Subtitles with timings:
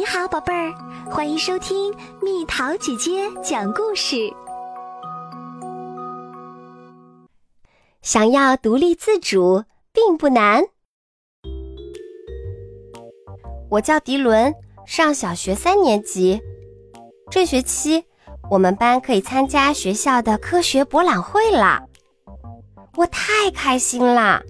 [0.00, 0.72] 你好，宝贝儿，
[1.10, 4.32] 欢迎收听蜜桃姐姐讲故事。
[8.00, 10.64] 想要独立自主并不难。
[13.68, 14.54] 我叫迪伦，
[14.86, 16.40] 上小学三年级。
[17.30, 18.02] 这学期
[18.50, 21.86] 我们班可以参加学校的科学博览会了，
[22.96, 24.42] 我太开心啦！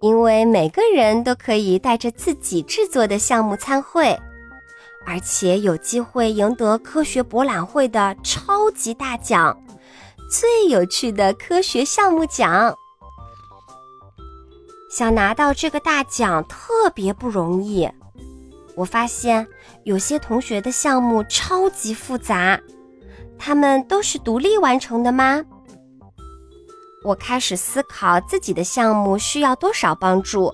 [0.00, 4.18] 因为每个人都可以带着自己制作的项目参会。
[5.06, 9.56] 而且有机会赢得科学博览会的超级大奖——
[10.30, 12.74] 最有趣的科学项目奖。
[14.90, 17.88] 想拿到这个大奖特别不容易。
[18.74, 19.46] 我发现
[19.84, 22.58] 有些同学的项目超级复杂，
[23.38, 25.44] 他们都是独立完成的吗？
[27.04, 30.52] 我开始思考自己的项目需要多少帮助。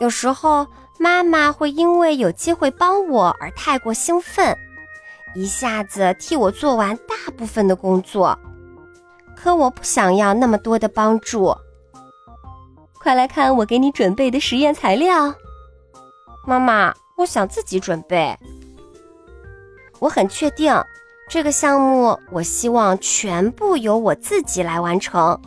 [0.00, 0.66] 有时候。
[1.02, 4.54] 妈妈会因为有机会帮我而太过兴奋，
[5.34, 8.38] 一下子替我做完大部分的工作。
[9.34, 11.56] 可我不想要那么多的帮助。
[12.98, 15.34] 快来看我给你准备的实验材料。
[16.46, 18.36] 妈妈，我想自己准备。
[20.00, 20.70] 我很确定，
[21.30, 25.40] 这个项目我希望全部由我自己来完成，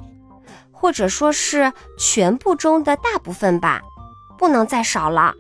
[0.71, 3.83] 或者说是全部中的大部分吧，
[4.35, 5.35] 不能再少了。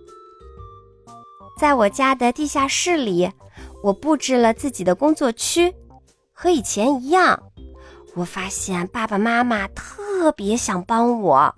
[1.63, 3.31] 在我家的地下室里，
[3.81, 5.73] 我布置了自己的工作区，
[6.33, 7.41] 和以前一样。
[8.15, 11.55] 我发现爸爸妈妈特别想帮我，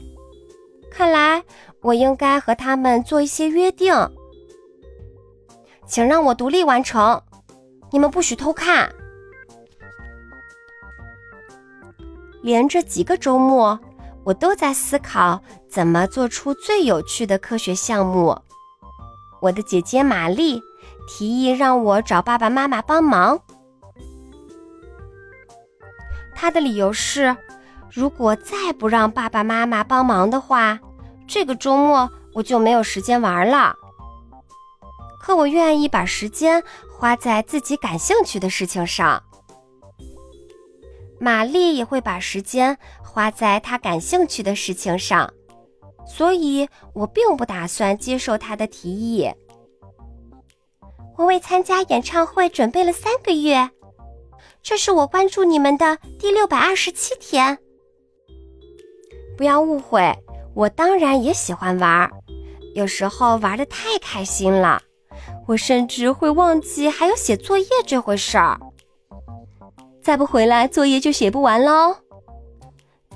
[0.92, 1.44] 看来
[1.82, 3.96] 我应该和他们做一些约定。
[5.88, 7.20] 请让我独立完成，
[7.92, 8.94] 你们不许偷看。
[12.44, 13.80] 连着几个周末，
[14.24, 18.40] 我都在思考怎么做出最有趣的科学项目。
[19.46, 20.60] 我的姐姐玛丽
[21.08, 23.40] 提议让我找爸爸妈妈帮忙。
[26.34, 27.38] 她的理由是，
[27.92, 30.80] 如果再不让爸爸妈妈帮忙的话，
[31.28, 33.76] 这个周末我就没有时间玩了。
[35.22, 39.22] 可我愿意把时间花在自己感兴趣的事情上。
[41.20, 45.32] 玛丽也会把时间花在她感兴趣的事情上。
[46.08, 49.30] 所以我并不打算接受他的提议。
[51.18, 53.70] 我为参加演唱会准备了三个月，
[54.62, 57.58] 这是我关注你们的第六百二十七天。
[59.38, 60.14] 不要误会，
[60.54, 62.12] 我当然也喜欢玩儿，
[62.74, 64.82] 有时候玩的太开心了，
[65.48, 68.60] 我甚至会忘记还有写作业这回事儿。
[70.02, 71.96] 再不回来，作业就写不完喽。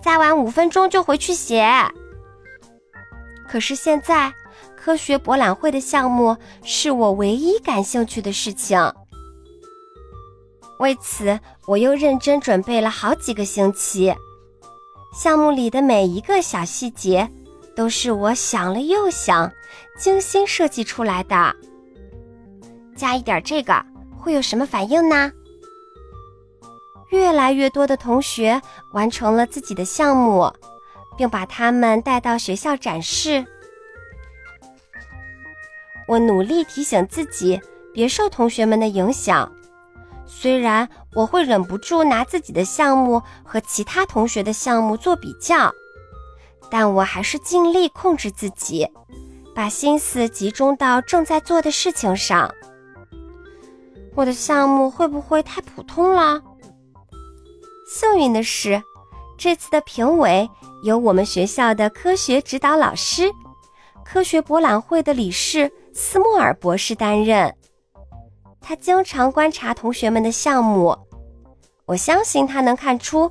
[0.01, 1.67] 再晚五分钟就回去写。
[3.49, 4.31] 可是现在，
[4.77, 8.79] 科学博览会的项目是我唯一感兴趣的事情。
[10.77, 14.15] 为此，我又认真准备了好几个星期。
[15.13, 17.27] 项目里的每一个小细节，
[17.75, 19.51] 都是我想了又想，
[19.97, 21.55] 精心设计出来的。
[22.95, 23.83] 加一点这个，
[24.15, 25.31] 会有什么反应呢？
[27.09, 28.61] 越来越多的同学
[28.93, 30.53] 完成了自己的项目。
[31.19, 33.45] 并把他们带到学校展示。
[36.07, 37.59] 我努力提醒自己
[37.93, 39.51] 别受同学们的影响，
[40.25, 45.69] 虽然我会忍不住拿自己的项目和其他同学的项目做比较，
[46.71, 48.87] 但我还是尽力控制自己，
[49.53, 52.49] 把心思集中到正在做的事情上。
[54.15, 56.41] 我的项目会不会太普通了？
[57.85, 58.81] 幸运的是，
[59.37, 60.49] 这次的评委。
[60.83, 63.31] 由我们学校的科学指导老师、
[64.03, 67.53] 科学博览会的理事斯莫尔博士担任。
[68.61, 70.97] 他经常观察同学们的项目，
[71.85, 73.29] 我相信他能看出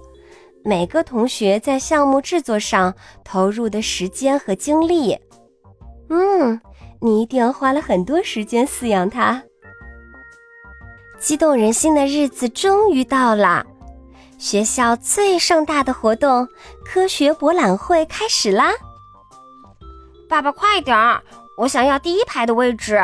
[0.65, 2.95] 每个同学在项目制作上
[3.25, 5.19] 投入的时间和精力。
[6.11, 6.61] 嗯，
[7.01, 9.43] 你一定花了很多时间饲养它。
[11.21, 13.67] 激动人心的日子终于到了。
[14.39, 16.49] 学校最盛大的活动——
[16.87, 18.71] 科学博览会开始啦！
[20.29, 21.21] 爸爸，快点儿，
[21.57, 23.01] 我想要第一排的位置。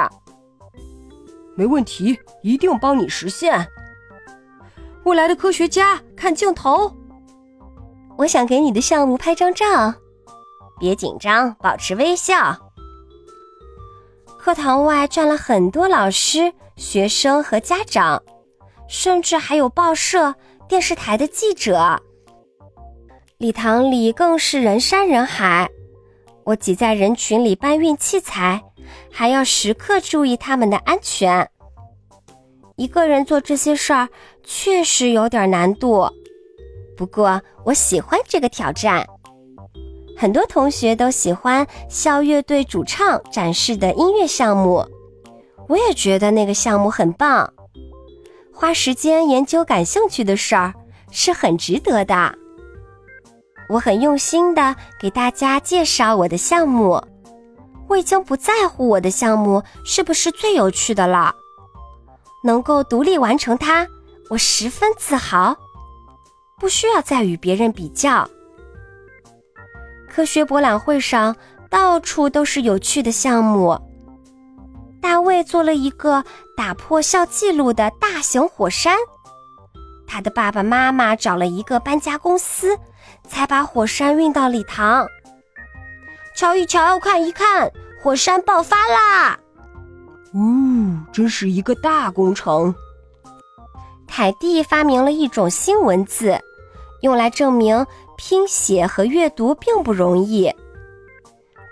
[1.56, 3.66] 没问题，一定帮你实现。
[5.02, 6.94] 未来的科学家，看镜头。
[8.16, 9.92] 我想给你的项目拍张照。
[10.78, 12.56] 别紧张，保持微笑。
[14.38, 18.22] 课堂外站了很多老师、学生和家长，
[18.88, 20.36] 甚至还有报社。
[20.66, 22.00] 电视台的记者，
[23.36, 25.68] 礼堂里更是人山人海。
[26.44, 28.62] 我挤在人群里搬运器材，
[29.10, 31.48] 还要时刻注意他们的安全。
[32.76, 34.08] 一个人做这些事儿
[34.42, 36.08] 确实有点难度，
[36.96, 39.06] 不过我喜欢这个挑战。
[40.16, 44.86] 很多同学都喜欢校乐队主唱展示的音乐项目，
[45.68, 47.52] 我也觉得那个项目很棒。
[48.54, 50.72] 花时间研究感兴趣的事儿
[51.10, 52.38] 是很值得的。
[53.68, 57.02] 我很用心的给大家介绍我的项目，
[57.88, 61.34] 我已经不在乎我的项目是不是最有趣的了。
[62.44, 63.86] 能够独立完成它，
[64.30, 65.56] 我十分自豪，
[66.60, 68.28] 不需要再与别人比较。
[70.08, 71.34] 科学博览会上
[71.68, 73.76] 到处都是有趣的项目。
[75.04, 76.24] 大卫做了一个
[76.56, 78.96] 打破校记录的大型火山，
[80.06, 82.74] 他的爸爸妈妈找了一个搬家公司，
[83.28, 85.06] 才把火山运到礼堂。
[86.34, 87.70] 瞧一瞧，看一看，
[88.02, 89.38] 火山爆发啦！
[90.32, 92.74] 呜，真是一个大工程。
[94.08, 96.40] 凯蒂发明了一种新文字，
[97.02, 97.86] 用来证明
[98.16, 100.50] 拼写和阅读并不容易。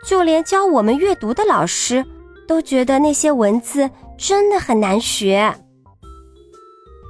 [0.06, 2.04] 就连教我们阅读的老师
[2.52, 3.88] 都觉得那些文字
[4.18, 5.54] 真的很难学。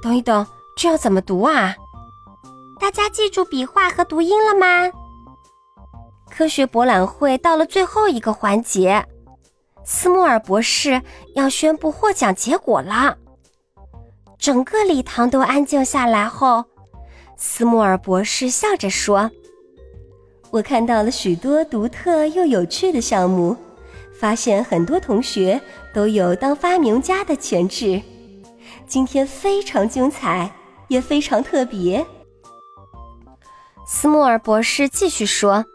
[0.01, 0.47] 等一等，
[0.77, 1.75] 这要怎么读啊？
[2.79, 4.89] 大家记住笔画和读音了吗？
[6.31, 9.05] 科学博览会到了最后一个环节。
[9.83, 11.01] 斯莫尔博士
[11.35, 13.17] 要宣布获奖结果了，
[14.37, 16.63] 整个礼堂都安静下来后，
[17.35, 19.29] 斯莫尔博士笑着说
[20.51, 23.57] ：“我看到了许多独特又有趣的项目，
[24.23, 25.59] 发现很多同学
[25.93, 28.01] 都有当发明家的潜质。
[28.87, 30.49] 今天非常精彩，
[30.87, 32.05] 也非常特别。”
[33.85, 35.65] 斯莫尔博士继续说。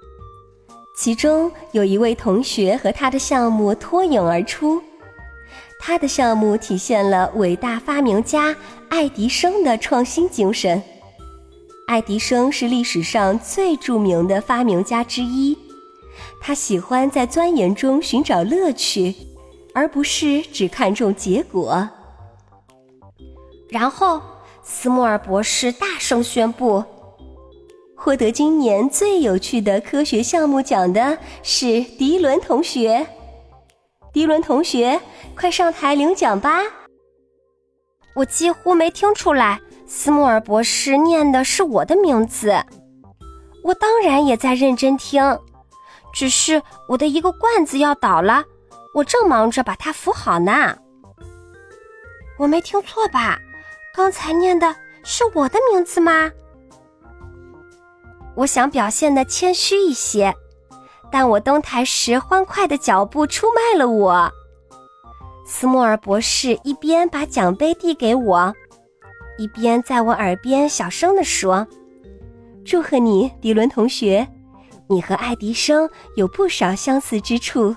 [0.97, 4.83] 其中有一位同学和他的项目脱颖而出，
[5.79, 8.57] 他的项目体现了伟大发明家
[8.89, 10.83] 爱迪生的创新精神。
[11.87, 15.55] 爱迪生是历史上最著名的发明家之一，
[16.41, 19.15] 他喜欢在钻研中寻找乐趣，
[19.75, 21.89] 而不是只看重结果。
[23.69, 24.21] 然后，
[24.63, 26.83] 斯莫尔博士大声宣布。
[27.95, 33.07] 获得今年最有趣的科学项目奖的是迪伦同学。
[34.13, 35.01] 迪伦同学，
[35.37, 36.61] 快上台领奖吧！
[38.15, 42.55] 我几乎没听出来，斯莫尔博士念的是我的名字。
[43.65, 45.21] 我当然也在认真听，
[46.19, 48.45] 只是我的一个罐子要倒了，
[48.93, 50.77] 我正忙着把它扶好呢。
[52.37, 53.39] 我没听错吧？
[53.95, 54.75] 刚才念的
[55.05, 56.29] 是我的名字吗？
[58.35, 60.35] 我想表现的谦虚一些，
[61.09, 64.29] 但我登台时欢快的脚步出卖了我。
[65.47, 68.53] 斯莫尔博士一边把奖杯递给我，
[69.39, 71.65] 一边在我耳边小声地说
[72.67, 74.29] ：“祝贺你，迪伦同学，
[74.89, 77.77] 你和爱迪生有不少相似之处，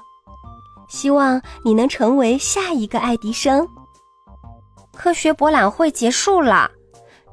[0.88, 3.68] 希望你能成为下一个爱迪生。”
[4.96, 6.69] 科学博览会结束了，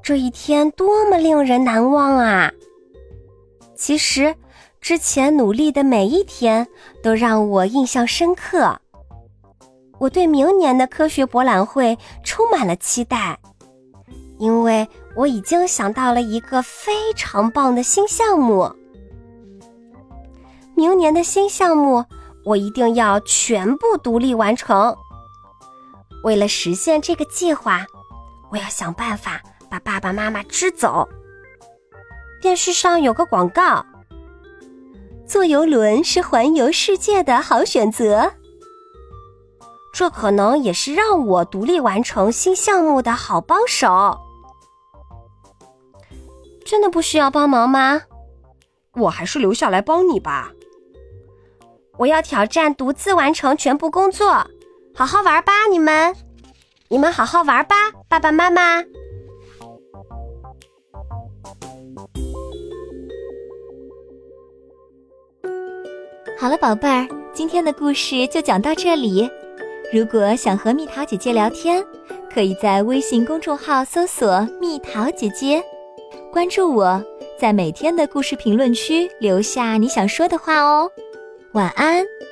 [0.02, 2.50] 这一天多么令人难忘啊！
[3.76, 4.34] 其实，
[4.80, 6.66] 之前努力的每一天
[7.02, 8.80] 都让我印象深刻。
[9.98, 13.38] 我对明年的科学博览会充满了期待，
[14.38, 18.72] 因为我已经想到了一个非常棒的新项目。
[20.78, 22.04] 明年的新项目，
[22.44, 24.96] 我一定要全部独立完成。
[26.22, 27.84] 为了实现这个计划，
[28.52, 31.08] 我要想办法把爸爸妈妈支走。
[32.40, 33.84] 电视上有个广告，
[35.26, 38.34] 坐游轮是环游世界的好选择。
[39.92, 44.16] 这可能也是让我独立完成新项目的好帮手。
[46.64, 48.02] 真的不需要帮忙吗？
[48.94, 50.52] 我还是留下来帮你吧。
[51.98, 54.28] 我要挑战独自完成全部工作。
[54.94, 56.14] 好好玩吧，你们！
[56.88, 57.74] 你们好好玩吧，
[58.08, 58.82] 爸爸妈妈。
[66.38, 69.28] 好了，宝贝儿，今天的故事就讲到这里。
[69.92, 71.84] 如果想和蜜桃姐姐聊天，
[72.32, 75.62] 可以在微信公众号搜索“蜜桃姐姐”，
[76.32, 77.02] 关注我，
[77.38, 80.88] 在每天的故事评论区留下你想说的话哦。
[81.52, 82.27] 晚安。